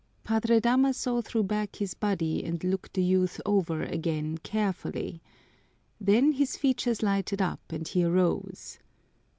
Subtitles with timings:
[0.23, 5.21] Padre Damaso threw back his body and looked the youth over again carefully.
[5.99, 8.79] Then his features lighted up and he arose.